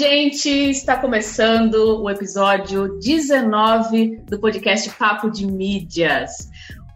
[0.00, 0.48] gente!
[0.48, 6.48] Está começando o episódio 19 do podcast Papo de Mídias.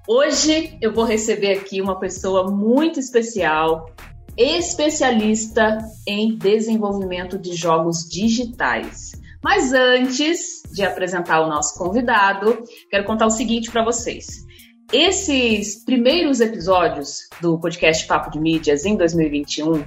[0.09, 3.91] Hoje eu vou receber aqui uma pessoa muito especial,
[4.39, 9.13] especialista em desenvolvimento de jogos digitais.
[9.43, 14.47] Mas antes de apresentar o nosso convidado, quero contar o seguinte para vocês.
[14.91, 19.85] Esses primeiros episódios do podcast Papo de Mídias em 2021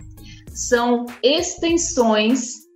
[0.53, 2.66] são extensões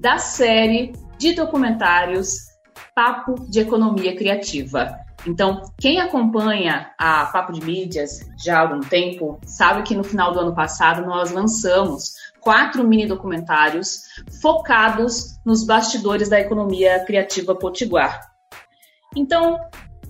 [0.00, 2.48] da série de documentários
[2.94, 4.98] Papo de Economia Criativa.
[5.26, 10.32] Então, quem acompanha a Papo de Mídias já há algum tempo sabe que no final
[10.32, 14.00] do ano passado nós lançamos quatro mini documentários
[14.40, 18.18] focados nos bastidores da economia criativa potiguar.
[19.14, 19.60] Então,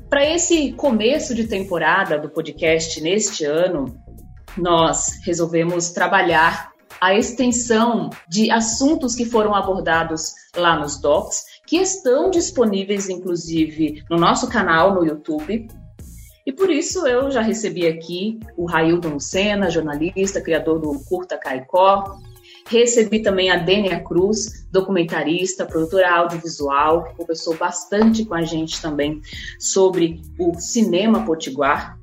[0.08, 4.00] para esse começo de temporada do podcast neste ano,
[4.56, 6.70] nós resolvemos trabalhar
[7.00, 14.18] a extensão de assuntos que foram abordados lá nos docs, que estão disponíveis, inclusive, no
[14.18, 15.68] nosso canal no YouTube.
[16.46, 22.18] E por isso eu já recebi aqui o Railton Lucena, jornalista, criador do Curta Caicó.
[22.66, 29.20] Recebi também a Dênia Cruz, documentarista, produtora audiovisual, que conversou bastante com a gente também
[29.58, 31.98] sobre o cinema potiguar.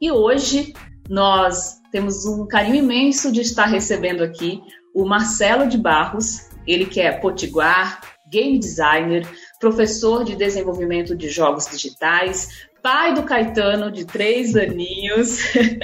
[0.00, 0.72] E hoje
[1.08, 4.60] nós temos um carinho imenso de estar recebendo aqui
[4.94, 9.26] o Marcelo de Barros, ele que é potiguar, game designer,
[9.58, 15.38] professor de desenvolvimento de jogos digitais, pai do Caetano, de três aninhos,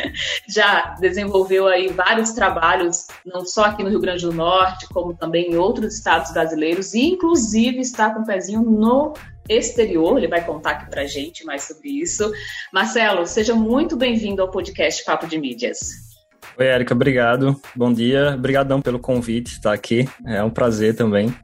[0.49, 5.53] já desenvolveu aí vários trabalhos, não só aqui no Rio Grande do Norte, como também
[5.53, 9.15] em outros estados brasileiros, e inclusive está com o um pezinho no
[9.49, 12.31] exterior, ele vai contar aqui pra gente mais sobre isso.
[12.73, 16.05] Marcelo, seja muito bem-vindo ao podcast Papo de Mídias.
[16.59, 17.61] Oi, Érica, obrigado.
[17.75, 18.35] Bom dia.
[18.35, 20.09] Obrigadão pelo convite, estar aqui.
[20.27, 21.35] É um prazer também.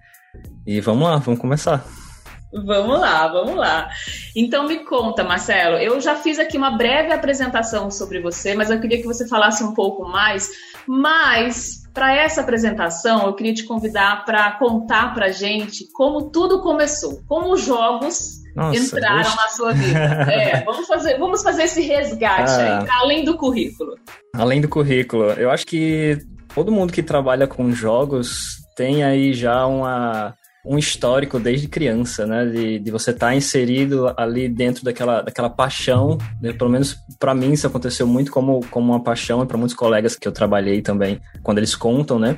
[0.67, 1.85] E vamos lá, vamos começar.
[2.53, 3.89] Vamos lá, vamos lá.
[4.35, 5.77] Então me conta, Marcelo.
[5.77, 9.63] Eu já fiz aqui uma breve apresentação sobre você, mas eu queria que você falasse
[9.63, 10.49] um pouco mais.
[10.87, 17.21] Mas para essa apresentação, eu queria te convidar para contar para gente como tudo começou,
[17.27, 20.01] como os jogos Nossa, entraram na sua vida.
[20.31, 23.95] É, vamos fazer, vamos fazer esse resgate ah, aí, além do currículo.
[24.35, 26.19] Além do currículo, eu acho que
[26.55, 30.35] todo mundo que trabalha com jogos tem aí já uma
[30.65, 32.45] um histórico desde criança, né?
[32.47, 36.19] De, de você estar tá inserido ali dentro daquela, daquela paixão.
[36.41, 36.53] Né?
[36.53, 40.17] Pelo menos para mim isso aconteceu muito como, como uma paixão e para muitos colegas
[40.17, 42.37] que eu trabalhei também, quando eles contam, né?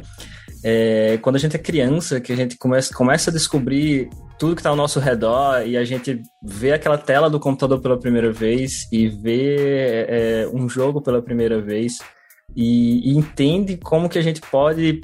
[0.64, 4.60] É, quando a gente é criança, que a gente começa, começa a descobrir tudo que
[4.60, 8.88] está ao nosso redor e a gente vê aquela tela do computador pela primeira vez
[8.92, 11.98] e vê é, um jogo pela primeira vez
[12.54, 15.00] e, e entende como que a gente pode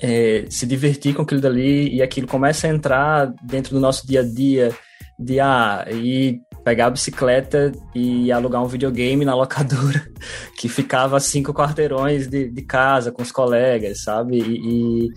[0.00, 4.20] é, se divertir com aquilo dali e aquilo começa a entrar dentro do nosso dia
[4.20, 4.72] a dia
[5.18, 10.02] de ah, e pegar a bicicleta e alugar um videogame na locadora
[10.56, 14.38] que ficava a cinco quarteirões de, de casa com os colegas, sabe?
[14.38, 15.08] E,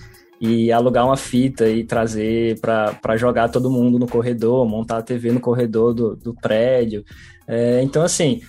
[0.42, 5.02] e, e alugar uma fita e trazer para jogar todo mundo no corredor, montar a
[5.02, 7.04] TV no corredor do, do prédio.
[7.48, 8.42] É, então, assim,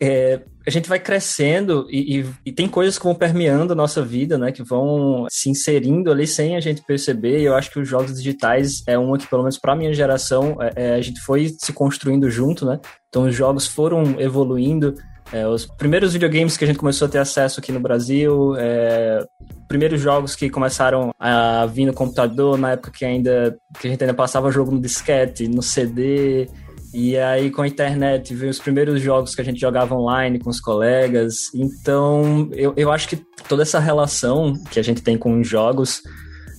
[0.00, 4.02] é, a gente vai crescendo e, e, e, tem coisas que vão permeando a nossa
[4.02, 4.52] vida, né?
[4.52, 7.40] Que vão se inserindo ali sem a gente perceber.
[7.40, 10.56] E eu acho que os jogos digitais é uma que, pelo menos para minha geração,
[10.60, 12.78] é, é, a gente foi se construindo junto, né?
[13.08, 14.94] Então os jogos foram evoluindo.
[15.32, 19.24] É, os primeiros videogames que a gente começou a ter acesso aqui no Brasil, é,
[19.66, 24.02] primeiros jogos que começaram a vir no computador, na época que ainda que a gente
[24.04, 26.48] ainda passava jogo no disquete, no CD,
[26.92, 30.50] e aí, com a internet, veio os primeiros jogos que a gente jogava online com
[30.50, 31.52] os colegas.
[31.54, 33.16] Então, eu, eu acho que
[33.48, 36.02] toda essa relação que a gente tem com os jogos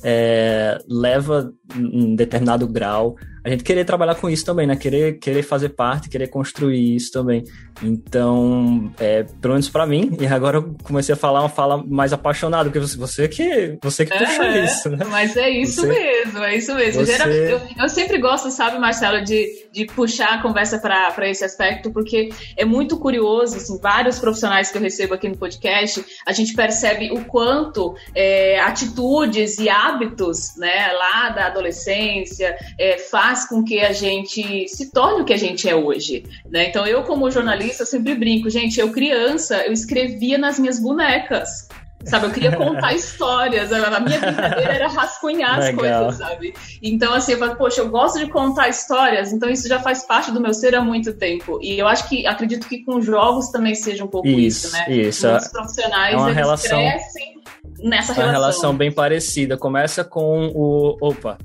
[0.03, 4.75] é, leva, em determinado grau, a gente querer trabalhar com isso também, né?
[4.75, 7.43] Querer, querer fazer parte, querer construir isso também.
[7.81, 12.13] Então, é, pelo menos para mim, e agora eu comecei a falar uma fala mais
[12.13, 15.03] apaixonada, porque você, você que você que puxou é, isso, né?
[15.09, 17.03] Mas é isso você, mesmo, é isso mesmo.
[17.03, 17.53] Você...
[17.53, 22.29] eu, eu, sempre gosto, sabe, Marcelo, de, de puxar a conversa para esse aspecto, porque
[22.55, 27.11] é muito curioso, assim, vários profissionais que eu recebo aqui no podcast, a gente percebe
[27.11, 33.93] o quanto é, atitudes e hábitos, né, lá da adolescência, é, faz com que a
[33.93, 36.67] gente se torne o que a gente é hoje, né?
[36.67, 41.69] Então eu como jornalista sempre brinco, gente, eu criança, eu escrevia nas minhas bonecas.
[42.03, 46.05] Sabe, eu queria contar histórias, a minha brincadeira era rascunhar as Legal.
[46.05, 46.53] coisas, sabe?
[46.81, 50.31] Então, assim, eu falo, poxa, eu gosto de contar histórias, então isso já faz parte
[50.31, 51.59] do meu ser há muito tempo.
[51.61, 54.85] E eu acho que, acredito que com jogos também seja um pouco isso, isso né?
[54.89, 56.79] Isso, Muitos profissionais, é uma relação...
[56.79, 57.39] crescem
[57.83, 58.23] nessa relação.
[58.23, 59.55] Uma relação bem parecida.
[59.55, 61.37] Começa com o, opa,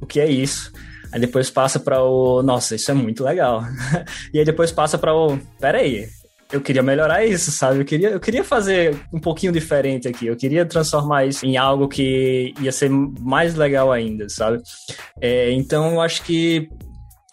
[0.00, 0.72] o que é isso?
[1.12, 3.62] Aí depois passa para o, nossa, isso é muito legal.
[4.32, 6.08] e aí depois passa para o, peraí,
[6.52, 7.80] eu queria melhorar isso, sabe?
[7.80, 10.26] Eu queria, eu queria fazer um pouquinho diferente aqui.
[10.26, 14.62] Eu queria transformar isso em algo que ia ser mais legal ainda, sabe?
[15.20, 16.68] É, então, eu acho que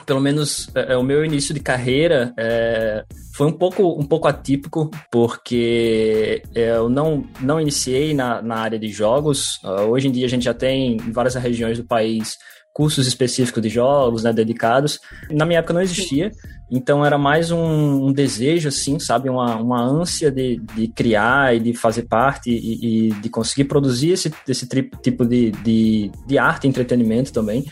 [0.06, 3.04] pelo menos é, é, o meu início de carreira é,
[3.42, 8.88] foi um pouco, um pouco atípico, porque eu não, não iniciei na, na área de
[8.90, 9.60] jogos.
[9.64, 12.38] Uh, hoje em dia a gente já tem em várias regiões do país
[12.72, 15.00] cursos específicos de jogos, né, dedicados.
[15.32, 16.30] Na minha época não existia,
[16.70, 21.60] então era mais um, um desejo, assim, sabe, uma, uma ânsia de, de criar e
[21.60, 24.68] de fazer parte e, e de conseguir produzir esse, esse
[25.02, 27.66] tipo de, de, de arte e entretenimento também.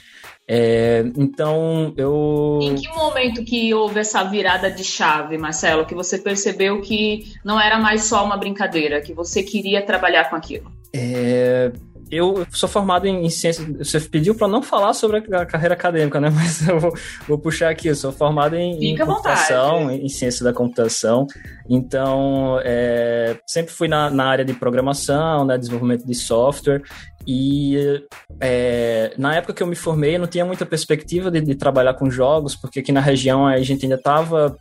[0.51, 2.57] É, então, eu.
[2.59, 7.61] Em que momento que houve essa virada de chave, Marcelo, que você percebeu que não
[7.61, 10.71] era mais só uma brincadeira, que você queria trabalhar com aquilo?
[10.91, 11.71] É,
[12.11, 13.67] eu sou formado em, em ciências.
[13.77, 16.29] Você pediu para não falar sobre a carreira acadêmica, né?
[16.33, 16.93] Mas eu vou,
[17.27, 17.87] vou puxar aqui.
[17.87, 21.27] Eu sou formado em, em computação, em, em ciência da computação.
[21.69, 26.81] Então, é, sempre fui na, na, área de programação, né, desenvolvimento de software.
[27.27, 28.01] E
[28.39, 31.93] é, na época que eu me formei, eu não tinha muita perspectiva de, de trabalhar
[31.93, 34.57] com jogos, porque aqui na região a gente ainda estava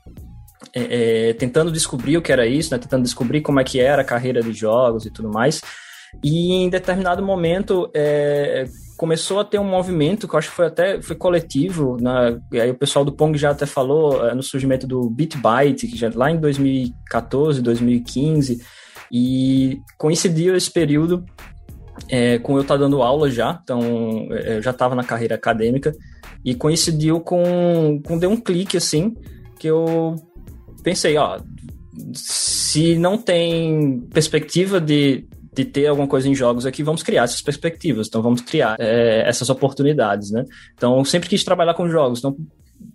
[0.74, 4.02] é, é, tentando descobrir o que era isso, né, tentando descobrir como é que era
[4.02, 5.62] a carreira de jogos e tudo mais.
[6.22, 8.64] E em determinado momento é,
[8.96, 12.38] começou a ter um movimento que eu acho que foi até foi coletivo, né?
[12.54, 16.10] aí o pessoal do Pong já até falou é, no surgimento do BitByte, que já
[16.14, 18.60] lá em 2014, 2015,
[19.12, 21.24] e coincidiu esse período
[22.08, 23.80] é, com eu estar tá dando aula já, então
[24.30, 25.94] é, eu já estava na carreira acadêmica,
[26.44, 29.14] e coincidiu com, com deu um clique assim,
[29.58, 30.16] que eu
[30.82, 31.38] pensei, ó,
[32.14, 37.42] se não tem perspectiva de de ter alguma coisa em jogos aqui, vamos criar essas
[37.42, 40.44] perspectivas, então vamos criar é, essas oportunidades, né?
[40.74, 42.36] Então, sempre quis trabalhar com jogos, então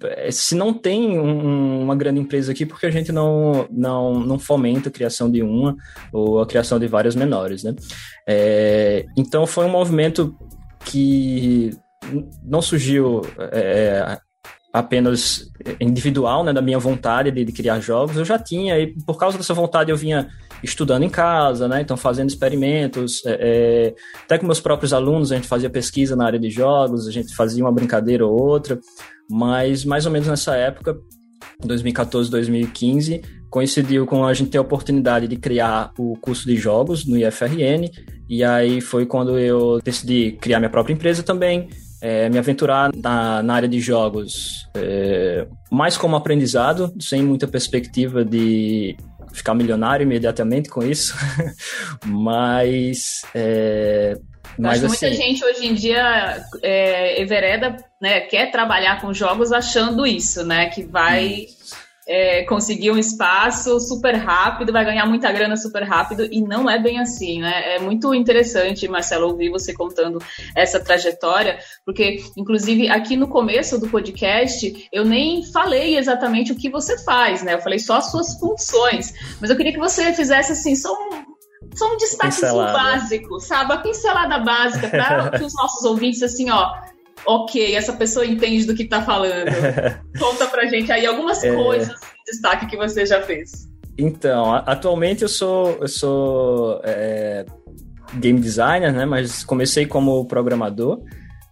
[0.04, 4.40] é, se não tem um, uma grande empresa aqui, porque a gente não, não, não
[4.40, 5.76] fomenta a criação de uma
[6.12, 7.76] ou a criação de várias menores, né?
[8.28, 10.36] É, então foi um movimento
[10.86, 11.72] que
[12.44, 13.22] não surgiu
[13.52, 14.18] é,
[14.74, 19.18] apenas individual, né, da minha vontade de, de, criar jogos, eu já tinha, e por
[19.18, 20.30] causa dessa vontade eu vinha
[20.64, 21.82] estudando em casa, né?
[21.82, 23.96] Então fazendo experimentos, é, é,
[24.26, 27.36] até com meus próprios alunos a gente fazia pesquisa na área de jogos, a gente
[27.36, 28.80] fazia uma brincadeira ou outra,
[29.30, 30.98] mas mais ou menos nessa época,
[31.64, 37.06] 2014, 2015, coincidiu com a gente ter a oportunidade de criar o curso de jogos
[37.06, 37.90] no IFRN,
[38.28, 41.70] e aí foi quando eu decidi criar minha própria empresa também,
[42.02, 48.26] é, me aventurar na, na, área de jogos é, mais como aprendizado, sem muita perspectiva
[48.26, 48.98] de
[49.34, 51.16] ficar milionário imediatamente com isso,
[52.06, 53.24] mas.
[53.36, 54.18] É,
[54.58, 59.14] mas, Acho que assim, muita gente hoje em dia é, evereda, né, quer trabalhar com
[59.14, 60.70] jogos achando isso, né?
[60.70, 61.48] Que vai
[62.08, 66.80] é, conseguir um espaço super rápido, vai ganhar muita grana super rápido, e não é
[66.80, 67.76] bem assim, né?
[67.76, 70.20] É muito interessante, Marcelo, ouvir você contando
[70.56, 76.70] essa trajetória, porque, inclusive, aqui no começo do podcast, eu nem falei exatamente o que
[76.70, 77.54] você faz, né?
[77.54, 81.34] Eu falei só as suas funções, mas eu queria que você fizesse, assim, só um,
[81.76, 83.74] só um destaque básico, sabe?
[83.74, 86.72] A pincelada básica, para que os nossos ouvintes, assim, ó,
[87.26, 89.50] ok, essa pessoa entende do que está falando.
[90.20, 91.54] Conta pra gente aí algumas é...
[91.54, 93.68] coisas de destaque que você já fez.
[93.98, 97.46] Então, atualmente eu sou, eu sou é,
[98.16, 99.06] game designer, né?
[99.06, 101.00] Mas comecei como programador.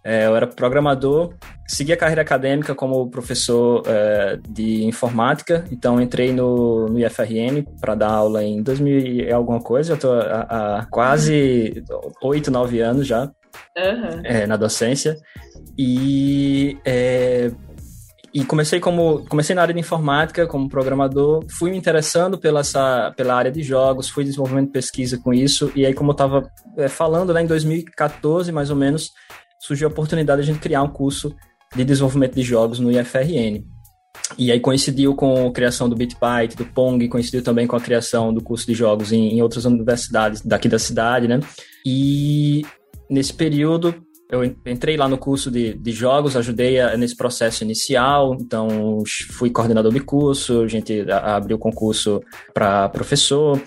[0.04, 1.32] É, eu era programador,
[1.68, 7.94] segui a carreira acadêmica como professor é, de informática, então entrei no, no IFRN para
[7.94, 11.84] dar aula em 2000 e alguma coisa, eu estou há, há quase
[12.20, 13.30] oito, nove anos já
[13.76, 14.20] uhum.
[14.24, 15.16] é, na docência.
[15.76, 17.50] E, é,
[18.34, 23.12] e comecei como comecei na área de informática como programador, fui me interessando pela essa
[23.16, 26.88] pela área de jogos, fui desenvolvendo pesquisa com isso e aí como eu estava é,
[26.88, 29.10] falando, né, em 2014 mais ou menos
[29.60, 31.34] surgiu a oportunidade de a gente criar um curso
[31.74, 33.64] de desenvolvimento de jogos no IFRN.
[34.36, 38.32] E aí coincidiu com a criação do BitByte, do Pong, coincidiu também com a criação
[38.32, 41.40] do curso de jogos em, em outras universidades daqui da cidade, né?
[41.86, 42.62] E
[43.10, 43.94] nesse período
[44.32, 49.50] eu entrei lá no curso de, de jogos, ajudei a, nesse processo inicial, então fui
[49.50, 52.18] coordenador de curso, a gente abriu concurso
[52.54, 53.60] para professor,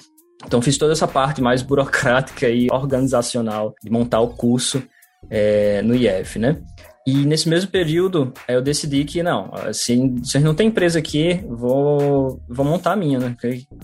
[0.43, 4.81] então fiz toda essa parte mais burocrática e organizacional de montar o curso
[5.29, 6.59] é, no IF, né?
[7.07, 12.41] E nesse mesmo período, eu decidi que não, assim, se não tem empresa aqui, vou,
[12.49, 13.35] vou montar a minha, né?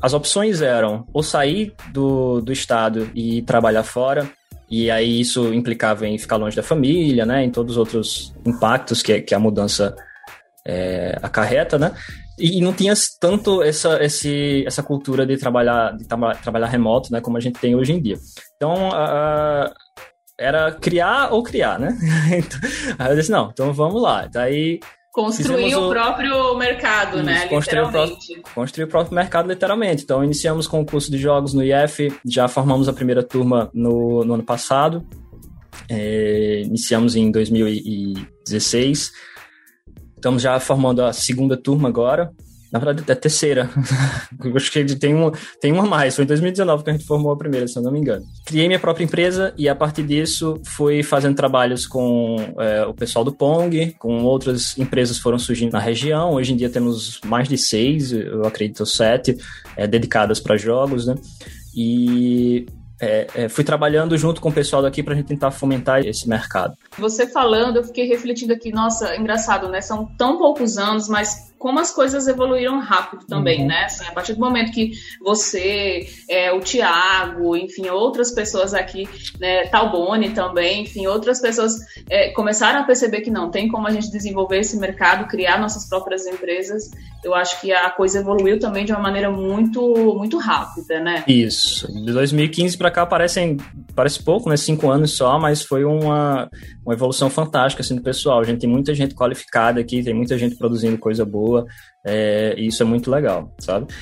[0.01, 4.27] As opções eram ou sair do, do estado e trabalhar fora,
[4.71, 7.43] e aí isso implicava em ficar longe da família, né?
[7.43, 9.93] Em todos os outros impactos que, que a mudança
[10.65, 11.93] é, acarreta, né?
[12.39, 17.19] E, não tinha tanto essa, esse, essa cultura de trabalhar, de tra trabalhar remoto, né?
[17.19, 18.15] Como a gente tem hoje em dia.
[18.55, 19.73] Então, a,
[20.39, 21.97] era criar ou criar, né?
[22.31, 22.59] Então,
[22.97, 24.25] aí eu disse, não, então vamos lá.
[24.31, 24.79] Daí
[25.11, 27.47] Construir o, o, próprio mercado, Isso, né?
[27.47, 28.17] Construir o, próprio,
[28.55, 30.03] construir o próprio mercado, literalmente.
[30.03, 34.23] Então, iniciamos com o curso de jogos no IF, já formamos a primeira turma no,
[34.23, 35.05] no ano passado.
[35.89, 39.11] É, iniciamos em 2016.
[40.15, 42.31] Estamos já formando a segunda turma agora.
[42.71, 43.69] Na verdade, é terceira.
[44.55, 46.15] Acho que tem uma, tem uma mais.
[46.15, 48.25] Foi em 2019 que a gente formou a primeira, se eu não me engano.
[48.45, 53.25] Criei minha própria empresa e, a partir disso, fui fazendo trabalhos com é, o pessoal
[53.25, 56.33] do Pong, com outras empresas foram surgindo na região.
[56.33, 59.37] Hoje em dia temos mais de seis, eu acredito sete,
[59.75, 61.15] é, dedicadas para jogos, né?
[61.75, 62.65] E
[63.01, 66.29] é, é, fui trabalhando junto com o pessoal daqui para a gente tentar fomentar esse
[66.29, 66.77] mercado.
[66.99, 69.81] Você falando, eu fiquei refletindo aqui, nossa, engraçado, né?
[69.81, 73.67] São tão poucos anos, mas como as coisas evoluíram rápido também, uhum.
[73.67, 73.83] né?
[73.85, 79.07] Assim, a partir do momento que você, é, o Tiago, enfim, outras pessoas aqui,
[79.39, 81.75] né, Talbone também, enfim, outras pessoas
[82.09, 85.87] é, começaram a perceber que não tem como a gente desenvolver esse mercado, criar nossas
[85.87, 86.89] próprias empresas.
[87.23, 91.23] Eu acho que a coisa evoluiu também de uma maneira muito, muito rápida, né?
[91.27, 91.87] Isso.
[92.03, 93.57] De 2015 para cá parecem,
[93.95, 94.57] parece pouco, né?
[94.57, 96.49] Cinco anos só, mas foi uma,
[96.83, 98.39] uma evolução fantástica assim do pessoal.
[98.39, 101.65] A gente tem muita gente qualificada aqui, tem muita gente produzindo coisa boa boa,
[102.05, 103.93] é, isso é muito legal, sabe?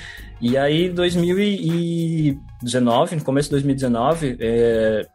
[0.41, 5.07] E aí, 2019, no começo de 2019, é,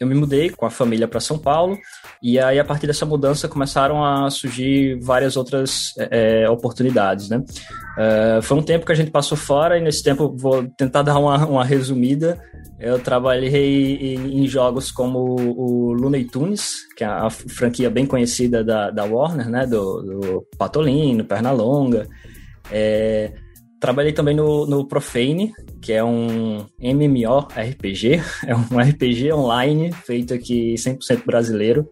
[0.00, 1.78] eu me mudei com a família para São Paulo
[2.22, 7.42] e aí a partir dessa mudança começaram a surgir várias outras é, é, oportunidades, né?
[7.96, 11.18] É, foi um tempo que a gente passou fora e nesse tempo vou tentar dar
[11.18, 12.40] uma, uma resumida.
[12.78, 18.62] Eu trabalhei em, em jogos como o Looney Tunes, que é a franquia bem conhecida
[18.62, 19.66] da, da Warner, né?
[19.66, 22.06] Do, do Patolino, Pernalonga.
[22.70, 23.32] É,
[23.80, 30.74] Trabalhei também no, no Profane, que é um MMORPG, é um RPG online feito aqui
[30.74, 31.88] 100% brasileiro.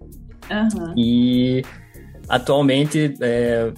[0.51, 0.95] Uhum.
[0.97, 1.63] E
[2.29, 3.73] atualmente é,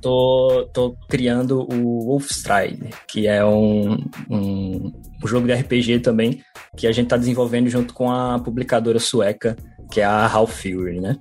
[0.00, 3.96] tô, tô criando o Wolfstride, que é um,
[4.30, 6.42] um, um, jogo de RPG também,
[6.76, 9.56] que a gente está desenvolvendo junto com a publicadora sueca,
[9.90, 11.16] que é a Half Fury, né?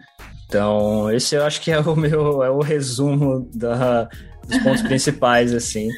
[0.47, 4.07] Então, esse eu acho que é o meu é o resumo da,
[4.47, 5.89] dos pontos principais, assim,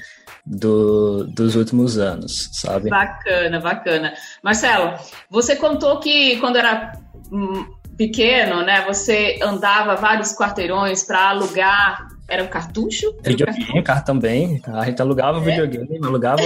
[0.45, 2.89] do, dos últimos anos, sabe?
[2.89, 4.13] Bacana, bacana.
[4.43, 4.95] Marcelo,
[5.29, 6.93] você contou que quando era
[7.31, 7.65] hum,
[7.97, 12.07] pequeno, né, você andava vários quarteirões para alugar.
[12.27, 13.15] Era um cartucho?
[13.23, 14.61] videogame, carro também.
[14.67, 15.41] A gente alugava é.
[15.41, 16.41] videogame, alugava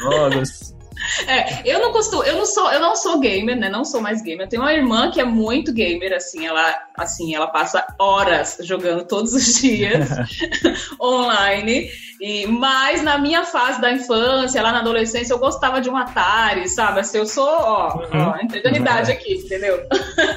[0.00, 0.75] jogos.
[1.26, 3.68] É, eu não costumo, eu não sou, eu não sou gamer, né?
[3.68, 4.46] Não sou mais gamer.
[4.46, 9.04] Eu tenho uma irmã que é muito gamer, assim, ela, assim, ela passa horas jogando
[9.04, 10.08] todos os dias
[11.00, 11.90] online.
[12.20, 16.68] E mas na minha fase da infância, lá na adolescência, eu gostava de um Atari,
[16.68, 17.00] sabe?
[17.00, 18.30] Assim, eu sou, ó, uhum.
[18.30, 19.86] ó entregando idade aqui, entendeu?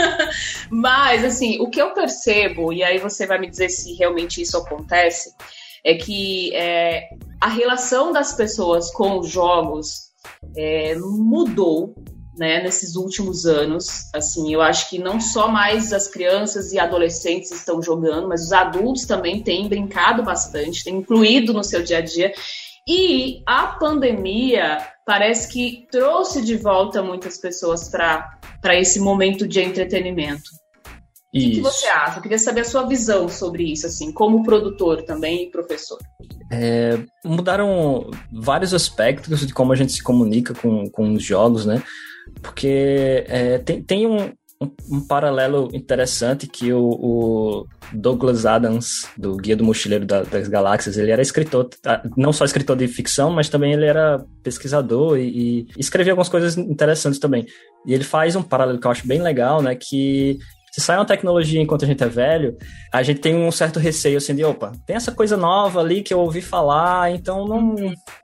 [0.69, 4.57] mas assim, o que eu percebo e aí você vai me dizer se realmente isso
[4.57, 5.33] acontece,
[5.83, 10.08] é que é, a relação das pessoas com os jogos
[10.55, 11.95] é, mudou
[12.37, 14.09] né, nesses últimos anos.
[14.15, 18.53] Assim, eu acho que não só mais as crianças e adolescentes estão jogando, mas os
[18.53, 22.33] adultos também têm brincado bastante, têm incluído no seu dia a dia.
[22.87, 30.49] E a pandemia parece que trouxe de volta muitas pessoas para esse momento de entretenimento.
[31.27, 32.17] O que, que, você acha?
[32.17, 35.99] Eu queria saber a sua visão sobre isso, assim, como produtor também e professor.
[36.51, 41.81] É, mudaram vários aspectos de como a gente se comunica com, com os jogos, né?
[42.41, 49.35] Porque é, tem, tem um, um, um, paralelo interessante que o, o, Douglas Adams, do
[49.37, 52.03] Guia do Mochileiro da, das Galáxias, ele era escritor, tá?
[52.17, 56.57] não só escritor de ficção, mas também ele era pesquisador e, e escrevia algumas coisas
[56.57, 57.45] interessantes também.
[57.85, 59.75] E ele faz um paralelo que eu acho bem legal, né?
[59.75, 60.39] Que
[60.79, 62.57] se sai uma tecnologia enquanto a gente é velho,
[62.91, 66.13] a gente tem um certo receio assim de, opa, tem essa coisa nova ali que
[66.13, 67.75] eu ouvi falar, então não,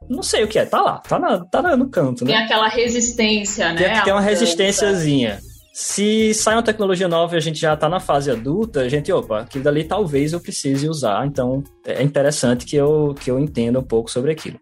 [0.09, 0.65] não sei o que é.
[0.65, 2.31] Tá lá, tá, na, tá no canto, né?
[2.33, 3.77] Tem aquela resistência, né?
[3.77, 5.39] Tem, tem uma resistênciazinha.
[5.77, 9.11] Se sai uma tecnologia nova e a gente já está na fase adulta, a gente,
[9.11, 13.77] opa, aquilo dali talvez eu precise usar, então é interessante que eu, que eu entenda
[13.77, 14.57] um pouco sobre aquilo.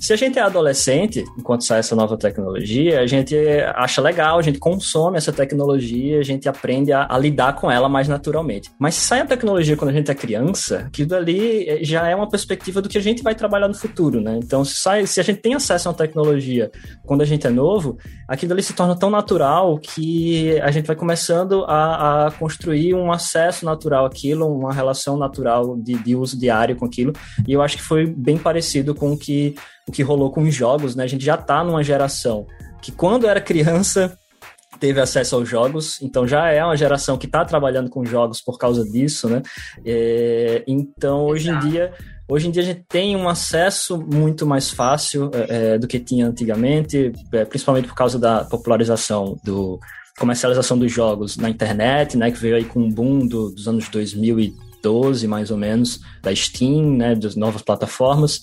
[0.00, 3.36] Se a gente é adolescente, enquanto sai essa nova tecnologia, a gente
[3.74, 7.86] acha legal, a gente consome essa tecnologia, a gente aprende a, a lidar com ela
[7.86, 8.70] mais naturalmente.
[8.78, 12.16] Mas se sai a tecnologia quando a gente é criança, aquilo dali eh, já é
[12.16, 14.40] uma perspectiva do que a gente vai trabalhar no futuro, né?
[14.42, 16.70] Então, se, sai, se a gente tem acesso a uma tecnologia
[17.04, 20.96] quando a gente é novo, aquilo ali se torna tão natural que a gente vai
[20.96, 26.76] começando a, a construir um acesso natural àquilo, uma relação natural de, de, uso diário
[26.76, 27.12] com aquilo.
[27.46, 29.54] E eu acho que foi bem parecido com o que,
[29.86, 31.04] o que rolou com os jogos, né?
[31.04, 32.46] A gente já está numa geração
[32.80, 34.18] que quando era criança
[34.78, 38.58] teve acesso aos jogos, então já é uma geração que está trabalhando com jogos por
[38.58, 39.40] causa disso, né?
[39.84, 41.92] É, então, hoje em dia
[42.26, 46.00] Hoje em dia a gente tem um acesso muito mais fácil é, é, do que
[46.00, 49.78] tinha antigamente, é, principalmente por causa da popularização do
[50.18, 53.88] comercialização dos jogos na internet, né, que veio aí com um boom do, dos anos
[53.88, 58.40] 2012, mais ou menos, da Steam, né, das novas plataformas.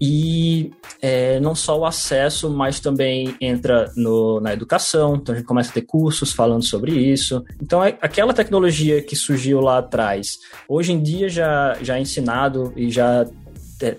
[0.00, 0.70] E
[1.02, 5.16] é, não só o acesso, mas também entra no, na educação.
[5.16, 7.44] Então a gente começa a ter cursos falando sobre isso.
[7.60, 12.72] Então é, aquela tecnologia que surgiu lá atrás, hoje em dia já, já é ensinado
[12.76, 13.26] e já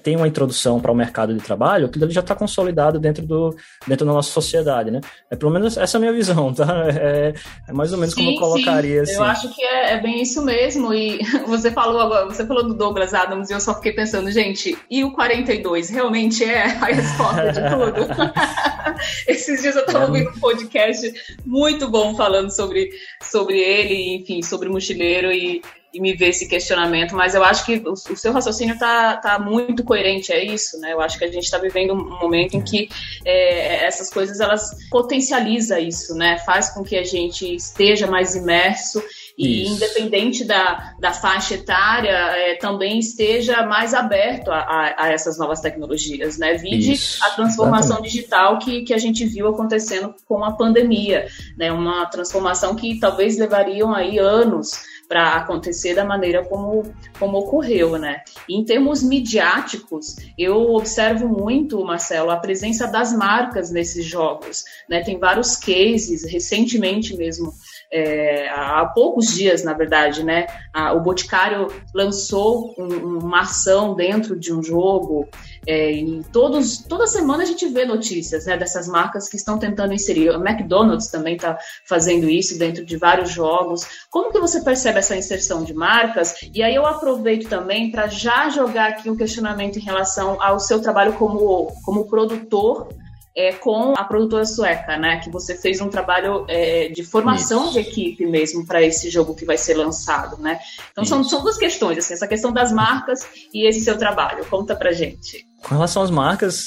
[0.03, 3.55] tem uma introdução para o mercado de trabalho, aquilo ali já está consolidado dentro, do,
[3.87, 5.01] dentro da nossa sociedade, né?
[5.29, 6.87] É pelo menos essa é a minha visão, tá?
[6.87, 7.33] É,
[7.67, 9.11] é mais ou menos sim, como eu colocaria sim.
[9.11, 9.21] assim.
[9.21, 10.93] Eu acho que é, é, bem isso mesmo.
[10.93, 14.77] E você falou agora, você falou do Douglas Adams e eu só fiquei pensando, gente,
[14.89, 18.11] e o 42 realmente é a resposta de tudo?
[19.27, 20.07] Esses dias eu estava é.
[20.07, 21.11] ouvindo um podcast
[21.45, 22.89] muito bom falando sobre,
[23.21, 25.61] sobre ele, enfim, sobre o mochileiro e
[25.93, 29.39] e me ver esse questionamento, mas eu acho que o, o seu raciocínio está tá
[29.39, 30.93] muito coerente, é isso, né?
[30.93, 32.89] Eu acho que a gente está vivendo um momento em que
[33.25, 36.37] é, essas coisas elas potencializa isso, né?
[36.39, 39.01] Faz com que a gente esteja mais imerso
[39.37, 39.73] e Isso.
[39.73, 45.59] independente da, da faixa etária, é, também esteja mais aberto a, a, a, essas novas
[45.59, 46.55] tecnologias, né?
[46.55, 47.23] Vide Isso.
[47.23, 48.13] a transformação Exatamente.
[48.13, 51.71] digital que, que a gente viu acontecendo com a pandemia, né?
[51.71, 56.83] Uma transformação que talvez levariam aí anos para acontecer da maneira como,
[57.19, 58.21] como ocorreu, né?
[58.47, 65.03] Em termos midiáticos, eu observo muito, Marcelo, a presença das marcas nesses jogos, né?
[65.03, 67.53] Tem vários cases, recentemente mesmo,
[67.91, 70.47] é, há poucos dias, na verdade, né?
[70.73, 75.27] A, o Boticário lançou um, uma ação dentro de um jogo
[75.67, 79.93] é, e todos, toda semana a gente vê notícias né, dessas marcas que estão tentando
[79.93, 80.29] inserir.
[80.29, 83.85] A McDonald's também está fazendo isso dentro de vários jogos.
[84.09, 86.35] Como que você percebe essa inserção de marcas?
[86.53, 90.81] E aí eu aproveito também para já jogar aqui um questionamento em relação ao seu
[90.81, 92.87] trabalho como, como produtor
[93.35, 95.19] é, com a produtora sueca, né?
[95.19, 97.73] Que você fez um trabalho é, de formação Isso.
[97.73, 100.59] de equipe mesmo para esse jogo que vai ser lançado, né?
[100.91, 104.45] Então são, são, duas questões, assim, essa questão das marcas e esse seu trabalho.
[104.45, 105.45] Conta pra gente.
[105.63, 106.63] Com relação às marcas,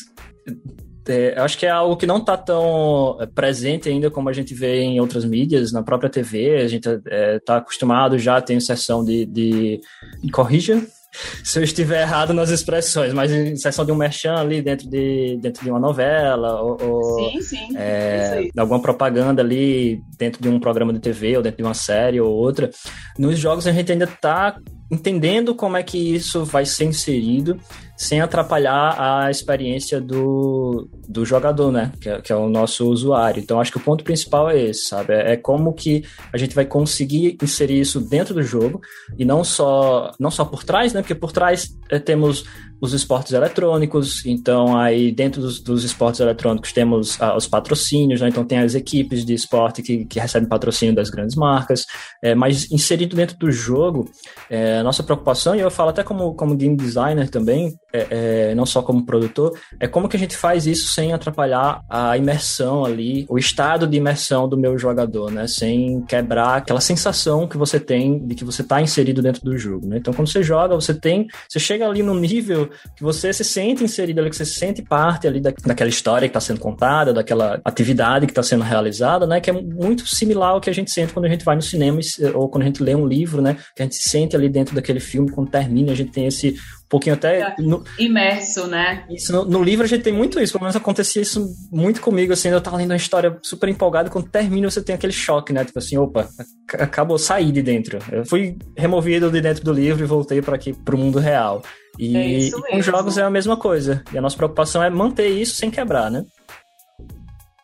[1.07, 4.55] é, acho que é algo que não está tão é, presente ainda como a gente
[4.55, 8.59] vê em outras mídias, na própria TV, a gente está é, tá acostumado já, tem
[8.59, 9.81] sessão de, de
[10.33, 10.83] corrija
[11.42, 15.38] se eu estiver errado nas expressões, mas em sessão de um merchan ali dentro de,
[15.40, 20.59] dentro de uma novela, ou, ou sim, sim, é, alguma propaganda ali dentro de um
[20.59, 22.70] programa de TV, ou dentro de uma série ou outra,
[23.18, 24.57] nos jogos a gente ainda está
[24.90, 27.59] entendendo como é que isso vai ser inserido
[27.96, 31.92] sem atrapalhar a experiência do, do jogador, né?
[32.00, 33.40] Que é, que é, o nosso usuário.
[33.40, 35.14] Então, acho que o ponto principal é esse, sabe?
[35.14, 38.80] É, é, como que a gente vai conseguir inserir isso dentro do jogo
[39.16, 41.02] e não só, não só por trás, né?
[41.02, 42.44] Porque por trás é, temos
[42.80, 48.28] os esportes eletrônicos, então aí dentro dos, dos esportes eletrônicos temos ah, os patrocínios, né?
[48.28, 51.87] Então tem as equipes de esporte que, que recebem patrocínio das grandes marcas,
[52.22, 54.11] é, mas inserido dentro do jogo,
[54.50, 58.07] é, nossa preocupação, e eu falo até como, como game designer também, é,
[58.50, 62.18] é, não só como produtor, é como que a gente faz isso sem atrapalhar a
[62.18, 65.46] imersão ali, o estado de imersão do meu jogador, né?
[65.46, 69.87] Sem quebrar aquela sensação que você tem de que você está inserido dentro do jogo,
[69.87, 69.98] né?
[69.98, 73.85] Então, quando você joga, você tem, você chega ali no nível que você se sente
[73.85, 77.12] inserido ali, que você se sente parte ali da, daquela história que está sendo contada,
[77.12, 79.40] daquela atividade que está sendo realizada, né?
[79.40, 82.00] Que é muito similar ao que a gente sente quando a gente vai no cinema
[82.35, 83.57] ou quando a gente lê um livro, né?
[83.76, 86.57] Que a gente se sente ali dentro daquele filme, quando termina, a gente tem esse
[86.88, 87.54] pouquinho até.
[87.58, 89.04] No, imerso, né?
[89.10, 92.32] Isso, no, no, livro a gente tem muito isso, pelo menos acontecia isso muito comigo,
[92.32, 95.64] assim, eu tava lendo uma história super empolgada, quando termina você tem aquele choque, né?
[95.64, 96.28] Tipo assim, opa,
[96.74, 97.98] acabou sair de dentro.
[98.10, 101.62] Eu fui removido de dentro do livro e voltei para aqui, pro mundo real.
[101.98, 104.02] E, é e com jogos é a mesma coisa.
[104.12, 106.24] E a nossa preocupação é manter isso sem quebrar, né?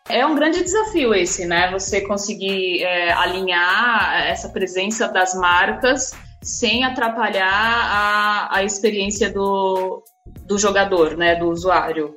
[0.09, 1.71] É um grande desafio esse, né?
[1.71, 10.03] Você conseguir é, alinhar essa presença das marcas sem atrapalhar a, a experiência do,
[10.47, 11.37] do jogador, né?
[11.37, 12.15] Do usuário.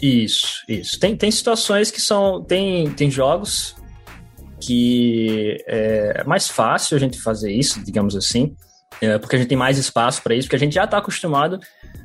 [0.00, 0.98] Isso, isso.
[0.98, 2.42] Tem, tem situações que são.
[2.42, 3.76] Tem, tem jogos
[4.60, 8.56] que é mais fácil a gente fazer isso, digamos assim,
[9.00, 11.60] é, porque a gente tem mais espaço para isso, porque a gente já está acostumado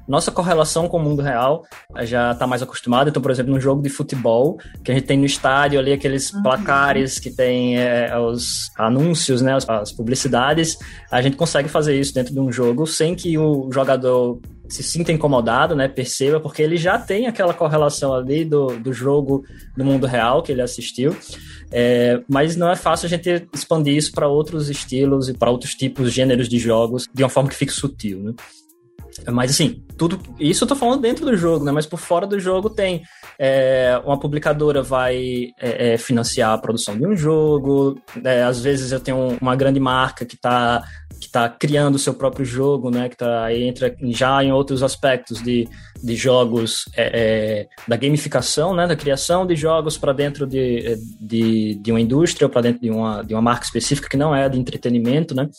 [0.07, 1.65] nossa correlação com o mundo real
[2.01, 3.09] já está mais acostumada.
[3.09, 6.33] Então, por exemplo, no jogo de futebol, que a gente tem no estádio ali aqueles
[6.33, 6.41] uhum.
[6.41, 10.77] placares que tem é, os anúncios, né, as, as publicidades,
[11.11, 15.11] a gente consegue fazer isso dentro de um jogo sem que o jogador se sinta
[15.11, 19.43] incomodado, né, perceba, porque ele já tem aquela correlação ali do, do jogo
[19.75, 21.15] do mundo real que ele assistiu.
[21.71, 25.75] É, mas não é fácil a gente expandir isso para outros estilos e para outros
[25.75, 28.33] tipos, gêneros de jogos, de uma forma que fique sutil, né?
[29.27, 31.71] Mas assim, tudo isso eu tô falando dentro do jogo, né?
[31.71, 33.03] Mas por fora do jogo tem
[33.37, 37.99] é, uma publicadora vai é, financiar a produção de um jogo.
[38.23, 40.83] É, às vezes eu tenho uma grande marca que está
[41.19, 43.09] que tá criando o seu próprio jogo, né?
[43.09, 45.67] Que tá, entra já em outros aspectos de,
[46.01, 46.85] de jogos
[47.85, 48.87] da gamificação, né?
[48.87, 52.89] Da criação de jogos para dentro de, de, de uma indústria ou para dentro de
[52.89, 55.49] uma, de uma marca específica que não é de entretenimento, né?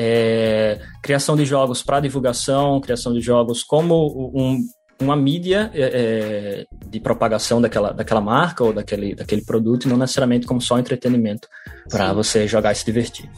[0.00, 4.60] É, criação de jogos para divulgação, criação de jogos como um,
[5.02, 9.96] uma mídia é, é, de propagação daquela, daquela marca ou daquele, daquele produto, e não
[9.96, 11.48] necessariamente como só entretenimento
[11.90, 13.28] para você jogar e se divertir.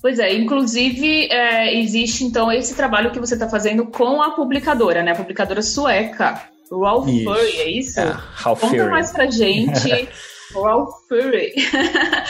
[0.00, 5.02] Pois é, inclusive é, existe então esse trabalho que você está fazendo com a publicadora,
[5.02, 5.10] né?
[5.10, 6.40] A publicadora sueca,
[6.70, 7.98] Ralph Furry, é isso?
[7.98, 8.90] É, Conta Fury.
[8.90, 10.08] mais pra gente
[10.54, 11.52] Ralph Fury.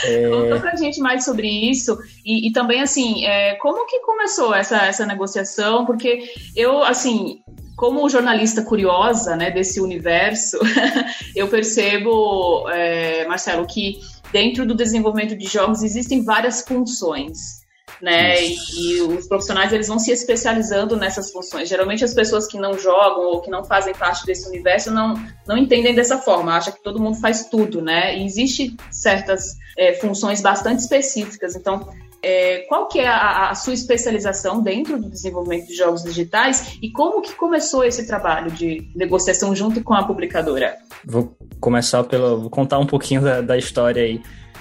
[0.05, 0.29] É...
[0.29, 1.99] Conta pra gente mais sobre isso.
[2.25, 5.85] E, e também, assim, é, como que começou essa, essa negociação?
[5.85, 7.41] Porque eu, assim,
[7.77, 10.59] como jornalista curiosa né, desse universo,
[11.35, 13.99] eu percebo, é, Marcelo, que
[14.33, 17.58] dentro do desenvolvimento de jogos existem várias funções
[18.01, 18.43] né?
[18.43, 21.69] E, e, os profissionais eles vão se especializando nessas funções.
[21.69, 25.15] Geralmente as pessoas que não jogam ou que não fazem parte desse universo não,
[25.47, 28.17] não entendem dessa forma, acham que todo mundo faz tudo, né?
[28.17, 31.55] E existe certas é, funções bastante específicas.
[31.57, 31.89] Então,
[32.23, 36.91] é, qual que é a, a, sua especialização dentro do desenvolvimento de jogos digitais e
[36.91, 40.77] como que começou esse trabalho de negociação junto com a publicadora?
[41.05, 44.21] Vou começar pelo, vou contar um pouquinho da, da história aí.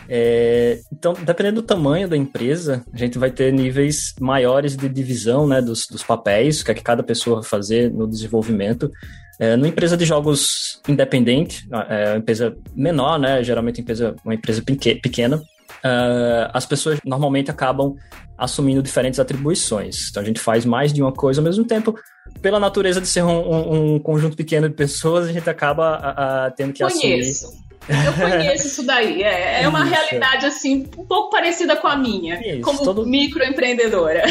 [0.10, 5.48] É, então, dependendo do tamanho da empresa, a gente vai ter níveis maiores de divisão
[5.48, 8.92] né, dos, dos papéis, que é que cada pessoa vai fazer no desenvolvimento.
[9.40, 14.62] É, numa empresa de jogos independente, é uma empresa menor, né, geralmente empresa, uma empresa
[14.62, 15.42] pequena,
[15.84, 17.96] Uh, as pessoas normalmente acabam
[18.38, 20.10] assumindo diferentes atribuições.
[20.10, 21.96] Então a gente faz mais de uma coisa ao mesmo tempo.
[22.42, 26.74] Pela natureza de ser um, um, um conjunto pequeno de pessoas, a gente acaba tendo
[26.74, 27.46] que Conheço.
[27.46, 29.24] assumir eu conheço isso daí.
[29.24, 29.90] É, é uma isso.
[29.90, 33.06] realidade assim um pouco parecida com a minha, isso, como todo...
[33.06, 34.24] microempreendedora.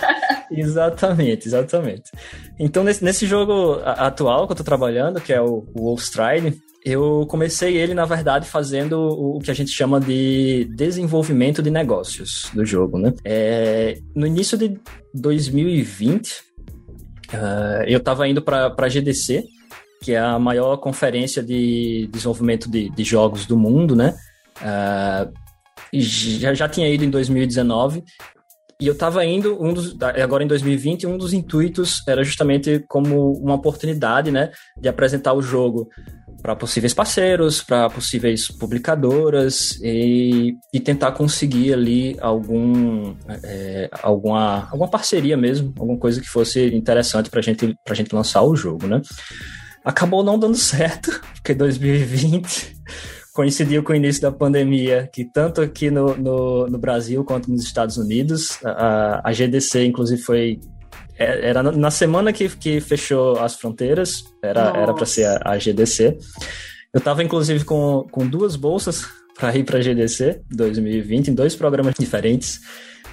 [0.50, 2.10] exatamente, exatamente.
[2.58, 7.26] Então nesse, nesse jogo atual que eu tô trabalhando, que é o, o Wolfstride, eu
[7.28, 12.64] comecei ele, na verdade, fazendo o que a gente chama de desenvolvimento de negócios do
[12.64, 13.12] jogo, né?
[13.24, 14.80] É, no início de
[15.14, 16.30] 2020,
[17.34, 19.44] uh, eu estava indo para a GDC,
[20.02, 24.14] que é a maior conferência de desenvolvimento de, de jogos do mundo, né?
[24.60, 25.32] Uh,
[25.92, 28.04] já, já tinha ido em 2019
[28.80, 33.32] e eu estava indo, um dos, agora em 2020, um dos intuitos era justamente como
[33.32, 35.90] uma oportunidade, né, de apresentar o jogo
[36.40, 44.88] para possíveis parceiros, para possíveis publicadoras e, e, tentar conseguir ali algum, é, alguma, alguma
[44.88, 49.02] parceria mesmo, alguma coisa que fosse interessante para gente, a gente lançar o jogo, né?
[49.84, 52.80] Acabou não dando certo, porque 2020
[53.32, 57.62] coincidiu com o início da pandemia, que tanto aqui no, no, no Brasil quanto nos
[57.62, 60.60] Estados Unidos, a, a GDC, inclusive, foi.
[61.16, 66.18] É, era na semana que, que fechou as fronteiras, era para ser a, a, GDC.
[66.92, 69.06] Eu estava, inclusive, com, com duas bolsas
[69.38, 72.60] para ir para a GDC 2020, em dois programas diferentes.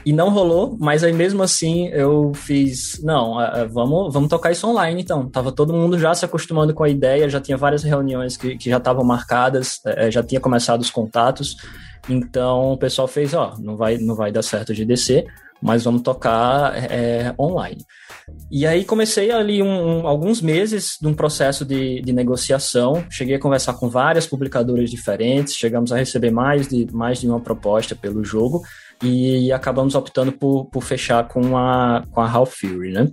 [0.07, 3.35] E não rolou, mas aí mesmo assim eu fiz, não,
[3.69, 5.29] vamos, vamos tocar isso online então.
[5.29, 8.69] Tava todo mundo já se acostumando com a ideia, já tinha várias reuniões que, que
[8.69, 11.57] já estavam marcadas, é, já tinha começado os contatos.
[12.07, 15.25] Então o pessoal fez, ó, não vai, não vai dar certo de descer,
[15.61, 17.83] mas vamos tocar é, online.
[18.49, 23.03] E aí comecei ali um, um, alguns meses de um processo de, de, negociação.
[23.09, 27.41] Cheguei a conversar com várias publicadoras diferentes, chegamos a receber mais de, mais de uma
[27.41, 28.61] proposta pelo jogo
[29.03, 33.07] e acabamos optando por, por fechar com a, com a Half Fury, né?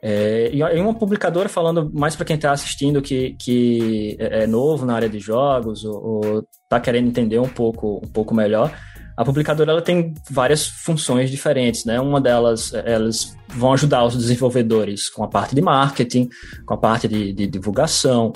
[0.00, 4.86] É, e uma publicadora falando mais para quem está assistindo que, que é, é novo
[4.86, 8.72] na área de jogos ou está querendo entender um pouco, um pouco melhor,
[9.16, 12.00] a publicadora ela tem várias funções diferentes, né?
[12.00, 16.28] Uma delas, elas vão ajudar os desenvolvedores com a parte de marketing,
[16.64, 18.32] com a parte de, de divulgação,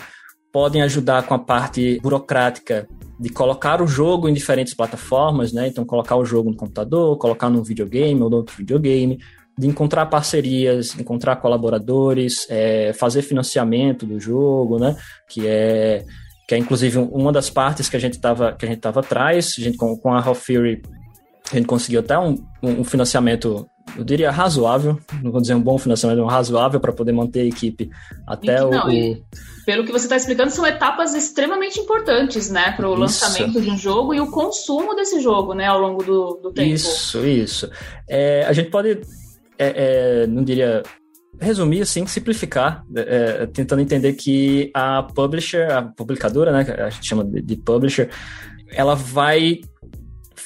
[0.53, 2.89] podem ajudar com a parte burocrática
[3.23, 5.69] de colocar o jogo em diferentes plataformas, né?
[5.69, 9.21] Então, colocar o jogo no computador, colocar no videogame ou no outro videogame,
[9.57, 14.97] de encontrar parcerias, encontrar colaboradores, é, fazer financiamento do jogo, né?
[15.29, 16.05] Que é
[16.49, 19.55] que é inclusive uma das partes que a gente estava que a gente tava atrás,
[19.57, 20.83] a gente com, com a Half Fury
[21.53, 25.77] a gente conseguiu até um, um financiamento, eu diria razoável, não vou dizer um bom
[25.77, 27.91] financiamento, um razoável para poder manter a equipe
[28.27, 29.23] até não, o.
[29.67, 33.77] Pelo que você está explicando, são etapas extremamente importantes, né, para o lançamento de um
[33.77, 36.69] jogo e o consumo desse jogo, né, ao longo do, do tempo.
[36.69, 37.71] Isso, isso.
[38.09, 39.01] É, a gente pode,
[39.59, 40.83] é, é, não diria
[41.41, 47.07] resumir, assim, simplificar, é, tentando entender que a publisher, a publicadora, né, que a gente
[47.07, 48.11] chama de, de publisher,
[48.73, 49.61] ela vai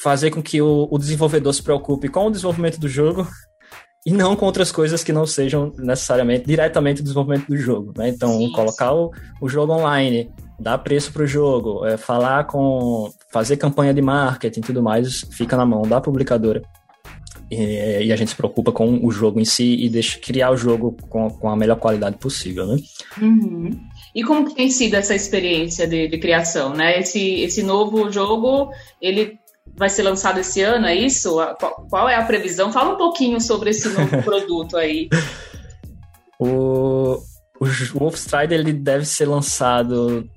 [0.06, 3.26] fazer com que o, o, desenvolvedor se preocupe com o desenvolvimento do jogo
[4.06, 8.10] e não com outras coisas que não sejam necessariamente diretamente o desenvolvimento do jogo, né?
[8.10, 8.52] Então, Sim.
[8.52, 13.92] colocar o, o jogo online, dar preço para o jogo, é, falar com, fazer campanha
[13.92, 16.62] de marketing e tudo mais, fica na mão da publicadora.
[17.50, 20.56] E, e, a gente se preocupa com o jogo em si e deixa criar o
[20.56, 22.76] jogo com, com a melhor qualidade possível, né?
[23.20, 23.70] Uhum.
[24.14, 27.00] E como que tem sido essa experiência de, de, criação, né?
[27.00, 28.70] Esse, esse novo jogo,
[29.02, 29.36] ele
[29.76, 31.36] vai ser lançado esse ano, é isso?
[31.58, 32.72] Qual, qual é a previsão?
[32.72, 35.08] Fala um pouquinho sobre esse novo produto aí.
[36.38, 37.18] O,
[37.60, 37.66] o
[37.98, 40.28] Wolfstride, ele deve ser lançado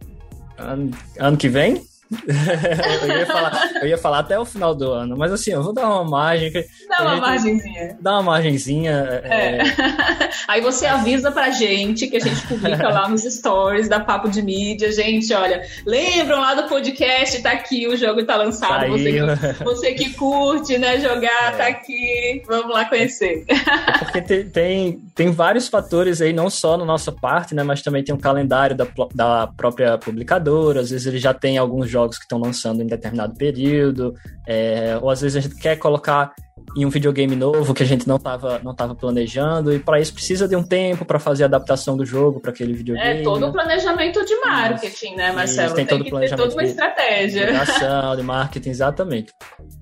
[0.58, 1.82] ano, ano que vem?
[2.12, 5.72] Eu, ia falar, eu ia falar até o final do ano, mas assim, eu vou
[5.72, 6.52] dar uma margem.
[6.90, 7.98] Dá uma margenzinha.
[8.02, 9.22] Dá uma margenzinha.
[9.24, 9.58] É.
[9.58, 9.60] É...
[10.48, 14.42] Aí você avisa pra gente que a gente publica lá nos stories da Papo de
[14.42, 14.92] Mídia.
[14.92, 18.88] Gente, olha, lembram lá do podcast, tá aqui, o jogo tá lançado.
[18.90, 21.58] Você que, você que curte, né, jogar, é.
[21.58, 22.42] tá aqui.
[22.48, 23.46] Vamos lá conhecer.
[23.48, 27.84] É porque tem, tem, tem, vários fatores aí, não só na nossa parte, né, mas
[27.84, 30.80] também tem um calendário da, da própria publicadora.
[30.80, 34.14] Às vezes ele já tem alguns jogos jogos que estão lançando em determinado período,
[34.48, 36.34] é, ou às vezes a gente quer colocar
[36.78, 40.14] em um videogame novo que a gente não estava não tava planejando, e para isso
[40.14, 43.22] precisa de um tempo para fazer a adaptação do jogo para aquele videogame.
[43.22, 45.68] É todo um planejamento de marketing, né, Marcelo?
[45.68, 47.48] Isso, tem, tem todo que planejamento ter toda uma estratégia.
[47.48, 49.34] De, de marketing, exatamente.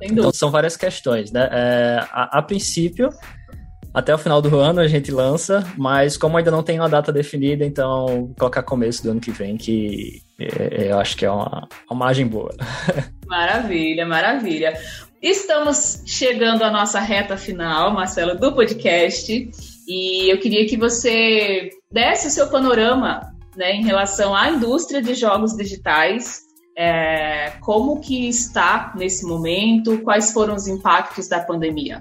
[0.01, 1.49] Então são várias questões, né?
[1.51, 3.09] É, a, a princípio,
[3.97, 7.11] até o final do ano a gente lança, mas como ainda não tem uma data
[7.11, 11.67] definida, então colocar começo do ano que vem, que é, eu acho que é uma,
[11.89, 12.55] uma margem boa.
[13.25, 14.79] Maravilha, maravilha.
[15.19, 19.49] Estamos chegando à nossa reta final, Marcelo, do podcast,
[19.87, 23.21] e eu queria que você desse o seu panorama
[23.55, 26.41] né, em relação à indústria de jogos digitais,
[26.77, 31.99] é, como que está nesse momento, quais foram os impactos da pandemia?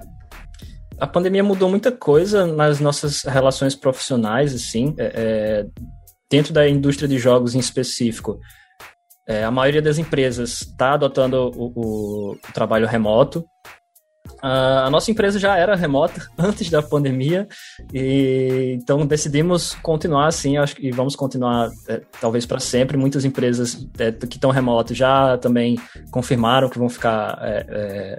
[0.99, 5.65] A pandemia mudou muita coisa nas nossas relações profissionais, assim, é, é,
[6.29, 8.39] dentro da indústria de jogos em específico.
[9.27, 13.45] É, a maioria das empresas está adotando o, o, trabalho remoto.
[14.41, 17.47] A nossa empresa já era remota antes da pandemia,
[17.93, 22.97] e então decidimos continuar assim, acho que vamos continuar é, talvez para sempre.
[22.97, 25.77] Muitas empresas é, que estão remotas já também
[26.11, 28.17] confirmaram que vão ficar é, é,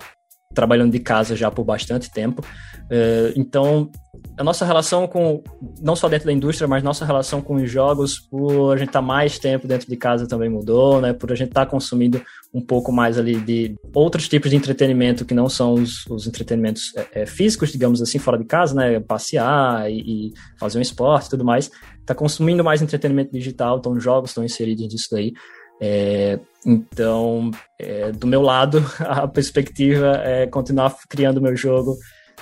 [0.55, 2.43] trabalhando de casa já por bastante tempo.
[2.91, 3.91] É, então,
[4.37, 5.43] a nossa relação com,
[5.81, 9.01] não só dentro da indústria, mas nossa relação com os jogos, por a gente estar
[9.01, 11.13] tá mais tempo dentro de casa também mudou, né?
[11.13, 12.21] Por a gente estar tá consumindo
[12.53, 16.93] um pouco mais ali de outros tipos de entretenimento que não são os, os entretenimentos
[16.97, 18.99] é, é, físicos, digamos assim, fora de casa, né?
[19.01, 21.71] Passear e, e fazer um esporte e tudo mais.
[22.01, 25.35] Está consumindo mais entretenimento digital, então os jogos estão inseridos nisso daí.
[25.81, 31.97] É, então, é, do meu lado, a perspectiva é continuar criando meu jogo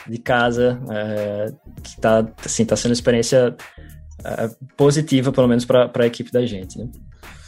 [0.06, 3.56] de casa, é, que está assim, tá sendo uma experiência
[4.24, 6.78] é, positiva, pelo menos para a equipe da gente.
[6.78, 6.88] Né?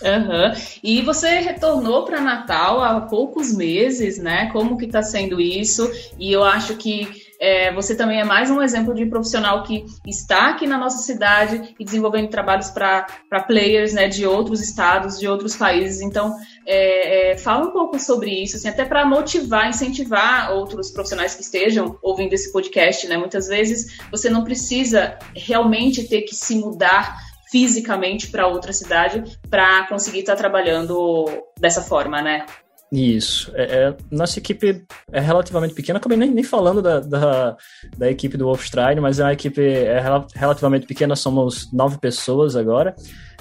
[0.03, 0.53] Uhum.
[0.83, 4.49] E você retornou para Natal há poucos meses, né?
[4.53, 5.91] Como que está sendo isso?
[6.19, 10.51] E eu acho que é, você também é mais um exemplo de profissional que está
[10.51, 13.07] aqui na nossa cidade e desenvolvendo trabalhos para
[13.47, 16.01] players né, de outros estados, de outros países.
[16.01, 16.35] Então,
[16.67, 21.43] é, é, fala um pouco sobre isso, assim, até para motivar, incentivar outros profissionais que
[21.43, 23.07] estejam ouvindo esse podcast.
[23.07, 23.17] Né?
[23.17, 27.17] Muitas vezes você não precisa realmente ter que se mudar
[27.51, 31.25] fisicamente para outra cidade para conseguir estar tá trabalhando
[31.59, 32.45] dessa forma, né?
[32.91, 33.53] Isso.
[33.55, 35.99] É, é, nossa equipe é relativamente pequena.
[35.99, 37.57] Acabei nem, nem falando da, da,
[37.97, 40.03] da, equipe do Wolfstride, mas é uma equipe é
[40.35, 41.15] relativamente pequena.
[41.15, 42.95] Somos nove pessoas agora.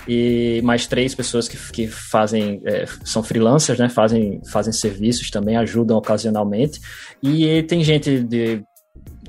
[0.08, 3.90] E mais três pessoas que, que fazem, é, são freelancers, né?
[3.90, 6.80] Fazem, fazem serviços também, ajudam ocasionalmente.
[7.24, 8.64] E tem gente de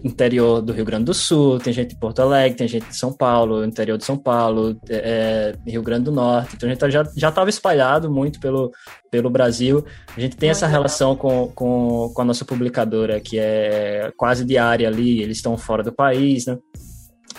[0.05, 3.13] interior do Rio Grande do Sul, tem gente de Porto Alegre, tem gente de São
[3.13, 6.57] Paulo, interior de São Paulo, é, é Rio Grande do Norte.
[6.57, 8.71] Então a gente já já estava espalhado muito pelo,
[9.11, 9.85] pelo Brasil.
[10.17, 14.89] A gente tem essa relação com, com, com a nossa publicadora que é quase diária
[14.89, 15.23] ali.
[15.23, 16.59] Eles estão fora do país, né?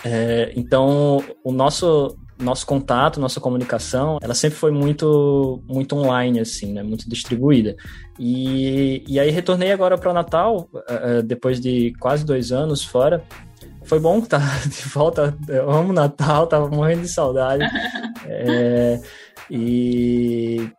[0.04, 6.72] É, então o nosso nosso contato, nossa comunicação, ela sempre foi muito muito online, assim,
[6.72, 6.82] né?
[6.82, 7.76] Muito distribuída.
[8.18, 13.22] E, e aí retornei agora para o Natal, uh, depois de quase dois anos fora.
[13.84, 15.36] Foi bom estar de volta.
[15.48, 17.64] Eu amo Natal, tava morrendo de saudade.
[18.26, 19.00] é,
[19.50, 20.70] e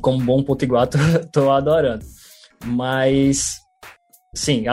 [0.00, 0.98] como bom potiguar, tô,
[1.32, 2.04] tô adorando.
[2.64, 3.60] Mas
[4.32, 4.64] Sim,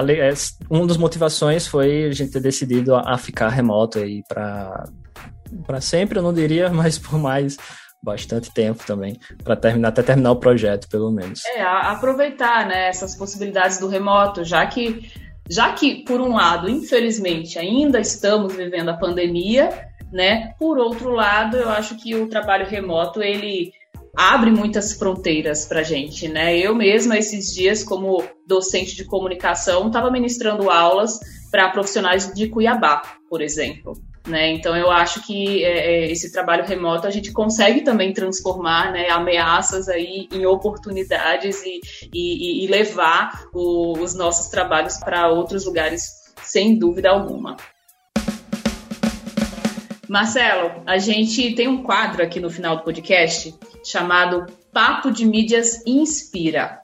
[0.70, 4.88] uma das motivações foi a gente ter decidido a ficar remoto aí para
[5.66, 7.58] para sempre, eu não diria, mas por mais
[8.02, 11.44] bastante tempo também, para terminar, até terminar o projeto, pelo menos.
[11.46, 15.12] É, aproveitar, né, essas possibilidades do remoto, já que,
[15.50, 19.70] já que, por um lado, infelizmente, ainda estamos vivendo a pandemia,
[20.12, 23.72] né, por outro lado, eu acho que o trabalho remoto, ele
[24.18, 26.58] abre muitas fronteiras para gente, né?
[26.58, 31.20] Eu mesma, esses dias, como docente de comunicação, estava ministrando aulas
[31.52, 33.94] para profissionais de Cuiabá, por exemplo.
[34.28, 34.52] Né?
[34.52, 39.10] Então eu acho que é, é, esse trabalho remoto a gente consegue também transformar né,
[39.10, 41.80] ameaças aí em oportunidades e,
[42.14, 46.04] e, e levar o, os nossos trabalhos para outros lugares
[46.44, 47.56] sem dúvida alguma.
[50.10, 55.82] Marcelo, a gente tem um quadro aqui no final do podcast chamado Papo de Mídias
[55.86, 56.82] Inspira.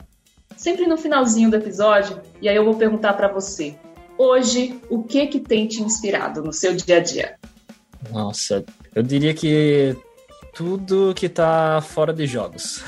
[0.56, 3.76] Sempre no finalzinho do episódio, e aí eu vou perguntar para você:
[4.18, 7.36] hoje, o que que tem te inspirado no seu dia a dia?
[8.12, 9.96] Nossa, eu diria que
[10.54, 12.84] tudo que tá fora de jogos.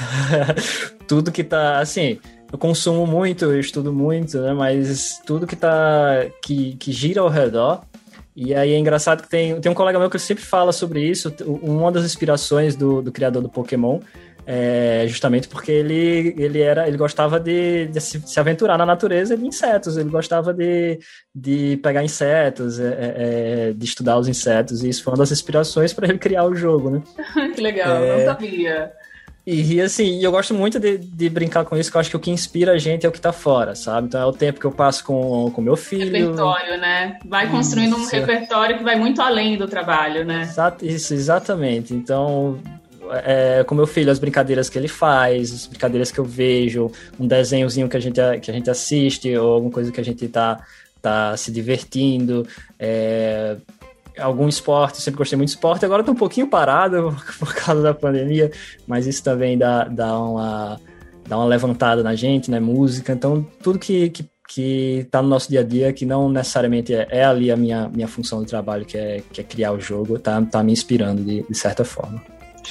[1.07, 2.19] tudo que tá, assim,
[2.51, 7.29] eu consumo muito, eu estudo muito, né, mas tudo que tá, que, que gira ao
[7.29, 7.81] redor,
[8.35, 11.33] e aí é engraçado que tem, tem um colega meu que sempre fala sobre isso,
[11.45, 13.99] uma das inspirações do, do criador do Pokémon
[14.45, 19.45] é, justamente porque ele, ele era ele gostava de, de se, aventurar na natureza de
[19.45, 20.99] insetos, ele gostava de,
[21.33, 25.31] de pegar insetos, é, é, é de estudar os insetos, e isso foi uma das
[25.31, 27.01] inspirações para ele criar o jogo, né?
[27.55, 28.25] que legal, não é.
[28.25, 28.91] sabia.
[29.47, 32.19] E assim, eu gosto muito de, de brincar com isso, que eu acho que o
[32.19, 34.07] que inspira a gente é o que tá fora, sabe?
[34.07, 36.11] Então é o tempo que eu passo com o meu filho.
[36.11, 37.19] Repertório, né?
[37.23, 38.07] Vai construindo isso.
[38.07, 40.49] um repertório que vai muito além do trabalho, né?
[40.81, 41.93] Isso, exatamente.
[41.93, 42.59] Então,
[43.11, 47.27] é, com meu filho, as brincadeiras que ele faz, as brincadeiras que eu vejo, um
[47.27, 50.63] desenhozinho que a gente, que a gente assiste, ou alguma coisa que a gente tá,
[51.01, 52.47] tá se divertindo.
[52.79, 53.57] É,
[54.19, 57.93] algum esporte, sempre gostei muito de esporte, agora tô um pouquinho parado por causa da
[57.93, 58.51] pandemia,
[58.87, 60.79] mas isso também dá, dá, uma,
[61.27, 62.59] dá uma levantada na gente, né?
[62.59, 66.93] Música, então tudo que, que, que tá no nosso dia a dia, que não necessariamente
[66.93, 69.79] é, é ali a minha, minha função de trabalho, que é, que é criar o
[69.79, 72.21] jogo, tá, tá me inspirando de, de certa forma.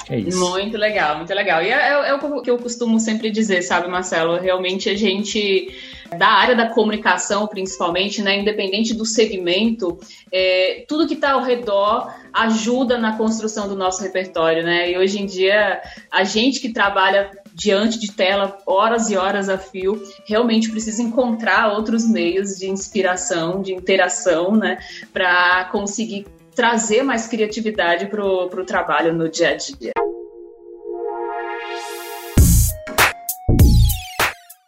[0.09, 0.39] É isso.
[0.39, 1.61] Muito legal, muito legal.
[1.61, 4.37] E é, é, é, o que eu costumo sempre dizer, sabe, Marcelo?
[4.37, 5.73] Realmente a gente,
[6.17, 9.97] da área da comunicação principalmente, né, independente do segmento,
[10.31, 14.91] é, tudo que está ao redor ajuda na construção do nosso repertório, né?
[14.91, 15.81] E hoje em dia,
[16.11, 21.71] a gente que trabalha diante de tela horas e horas a fio, realmente precisa encontrar
[21.71, 24.77] outros meios de inspiração, de interação, né,
[25.13, 26.25] para conseguir
[26.55, 29.91] trazer mais criatividade para o trabalho no dia a dia.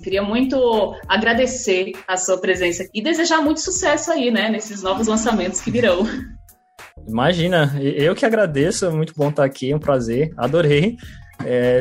[0.03, 5.59] Queria muito agradecer a sua presença e desejar muito sucesso aí, né, nesses novos lançamentos
[5.59, 6.05] que virão.
[7.05, 10.97] Imagina, eu que agradeço, é muito bom estar aqui, é um prazer, adorei.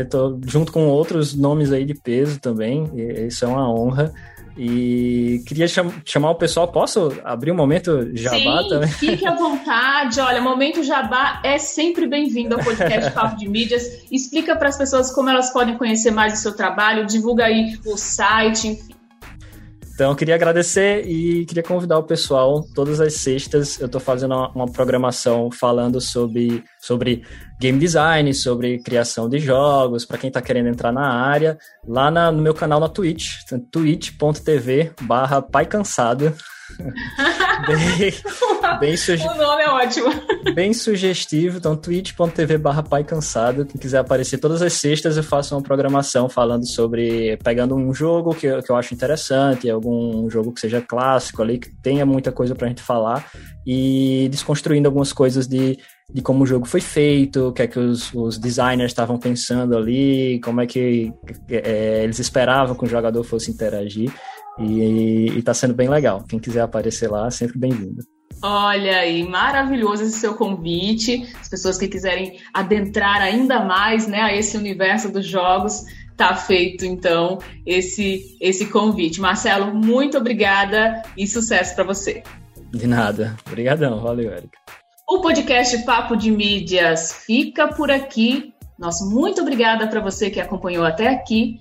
[0.02, 2.90] Estou é, junto com outros nomes aí de peso também,
[3.26, 4.12] isso é uma honra.
[4.56, 8.88] E queria cham chamar o pessoal, posso abrir um momento jabá Sim, também?
[8.88, 10.18] Fique à vontade.
[10.18, 14.04] Olha, momento jabá é sempre bem-vindo ao podcast Papo de Mídias.
[14.10, 17.98] Explica para as pessoas como elas podem conhecer mais o seu trabalho, divulga aí o
[17.98, 18.96] site, enfim.
[19.96, 22.62] Então, eu queria agradecer e queria convidar o pessoal.
[22.74, 27.22] Todas as sextas eu estou fazendo uma, uma, programação falando sobre, sobre
[27.58, 32.30] game design, sobre criação de jogos, para quem está querendo entrar na área, lá na,
[32.30, 36.32] no meu canal na Twitch, twitch.tv barra pai cansado.
[38.80, 39.26] bem suge...
[39.26, 40.08] O nome é ótimo.
[40.54, 41.58] Bem sugestivo.
[41.58, 43.64] Então, twitch.tv barra pai cansado.
[43.64, 47.36] Quem quiser aparecer todas as sextas, eu faço uma programação falando sobre.
[47.42, 51.58] pegando um jogo que eu, que eu acho interessante, algum jogo que seja clássico ali,
[51.58, 53.24] que tenha muita coisa pra gente falar,
[53.64, 55.78] e desconstruindo algumas coisas de
[56.12, 59.76] de como o jogo foi feito, o que é que os, os designers estavam pensando
[59.76, 61.12] ali, como é que
[61.50, 64.12] é, eles esperavam que o jogador fosse interagir.
[64.58, 66.24] E, está sendo bem legal.
[66.28, 68.02] Quem quiser aparecer lá, sempre bem-vindo.
[68.42, 71.26] Olha aí, maravilhoso esse seu convite.
[71.40, 75.84] As pessoas que quiserem adentrar ainda mais né, a esse universo dos jogos,
[76.16, 79.20] tá feito então esse esse convite.
[79.20, 82.22] Marcelo, muito obrigada e sucesso para você.
[82.72, 83.36] De nada.
[83.46, 84.00] Obrigadão.
[84.00, 84.65] Valeu, Érica.
[85.08, 88.52] O podcast Papo de Mídias fica por aqui.
[88.76, 91.60] Nosso muito obrigada para você que acompanhou até aqui.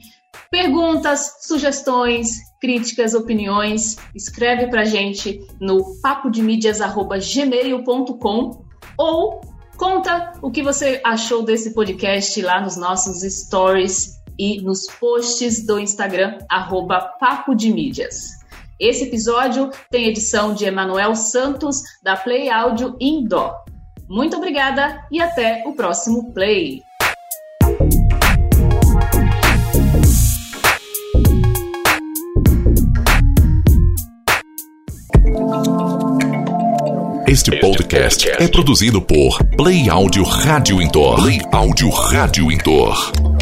[0.49, 8.65] Perguntas, sugestões, críticas, opiniões, escreve para gente no papodemídias@gmail.com
[8.97, 9.41] ou
[9.77, 15.77] conta o que você achou desse podcast lá nos nossos stories e nos posts do
[15.77, 18.43] Instagram arroba Papo de Mídias.
[18.79, 23.53] Esse episódio tem edição de Emanuel Santos, da Play Áudio Indoor.
[24.07, 26.81] Muito obrigada e até o próximo Play.
[37.27, 41.21] Este podcast é produzido por Play Áudio Rádio Indoor.
[41.21, 43.34] Play Áudio Rádio Indoor.